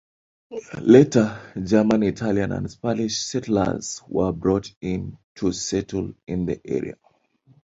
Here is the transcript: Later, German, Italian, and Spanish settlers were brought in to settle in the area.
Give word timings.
Later, 0.81 1.39
German, 1.63 2.01
Italian, 2.01 2.53
and 2.53 2.71
Spanish 2.71 3.19
settlers 3.21 4.01
were 4.07 4.31
brought 4.31 4.71
in 4.81 5.15
to 5.35 5.51
settle 5.51 6.11
in 6.25 6.47
the 6.47 6.59
area. 6.65 6.95